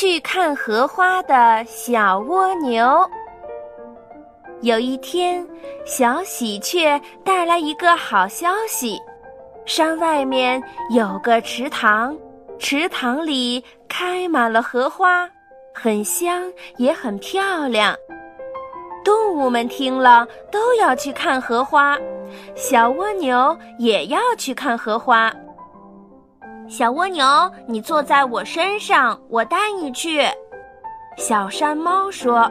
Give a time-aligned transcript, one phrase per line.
[0.00, 3.06] 去看荷花的小蜗牛。
[4.62, 5.46] 有一天，
[5.84, 8.98] 小喜鹊带来一个好消息：
[9.66, 12.16] 山外面有个池塘，
[12.58, 15.28] 池塘里开满了荷花，
[15.74, 17.94] 很香也很漂亮。
[19.04, 21.98] 动物们听了都要去看荷花，
[22.54, 25.30] 小蜗牛也要去看荷花。
[26.70, 27.26] 小蜗牛，
[27.66, 30.22] 你坐在我身上，我带你去。
[31.16, 32.48] 小山猫说：“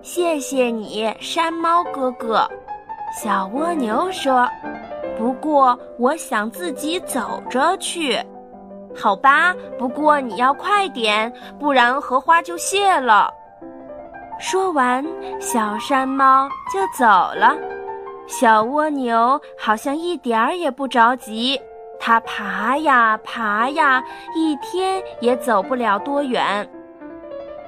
[0.00, 2.48] 谢谢你，山猫哥哥。”
[3.22, 4.48] 小蜗牛说
[5.18, 8.18] ：“不过我想自己走着去。”
[8.96, 13.30] 好吧，不过你要快点，不然荷花就谢了。
[14.38, 15.06] 说完，
[15.38, 17.54] 小山猫就走了。
[18.26, 21.60] 小蜗牛好像一点儿也不着急。
[22.00, 24.02] 它爬呀爬呀，
[24.34, 26.68] 一天也走不了多远。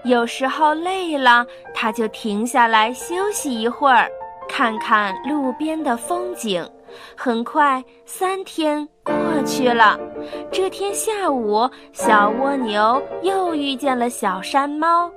[0.05, 4.09] 有时候累了，它就停下来休息一会儿，
[4.49, 6.67] 看看路边的风景。
[7.17, 9.15] 很快，三天过
[9.47, 9.99] 去了。
[10.51, 15.11] 这天下午，小蜗牛又遇见了小山猫。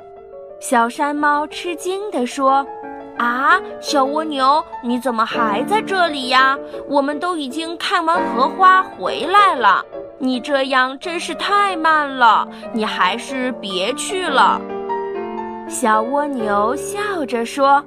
[0.59, 2.65] 小山猫吃惊地说。
[3.17, 6.57] 啊，小蜗牛，你怎么还在这里呀？
[6.89, 9.83] 我们都已经看完荷花回来了，
[10.19, 14.59] 你这样真是太慢了，你还是别去了。
[15.69, 17.83] 小蜗牛笑着说：“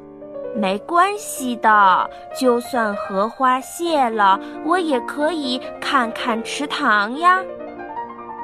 [0.56, 7.40] 没关系的，就算荷花谢了，我也可以看看池塘呀。”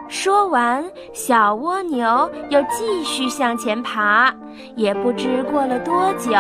[0.07, 0.85] 说完，
[1.15, 4.33] 小蜗牛又继续向前爬。
[4.77, 6.31] 也不知过了多久，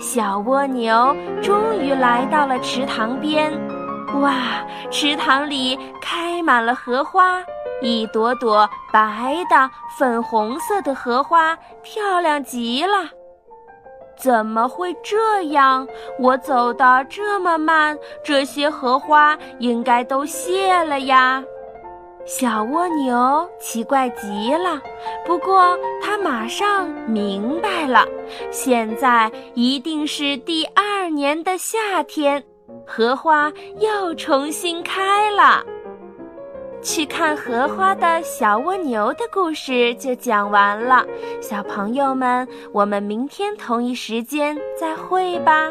[0.00, 3.52] 小蜗牛终于来到了池塘边。
[4.22, 4.34] 哇，
[4.90, 7.38] 池塘里开满了荷花，
[7.82, 13.10] 一朵朵白的、粉红色的荷花，漂亮极了。
[14.16, 15.86] 怎么会这样？
[16.18, 21.44] 我走的这么慢，这些荷花应该都谢了呀。
[22.26, 24.80] 小蜗牛奇怪极了，
[25.26, 28.06] 不过它马上明白了，
[28.50, 32.42] 现在一定是第二年的夏天，
[32.86, 35.64] 荷花又重新开了。
[36.82, 41.04] 去看荷花的小蜗牛的故事就讲完了，
[41.40, 45.68] 小朋友们，我们明天同一时间再会吧。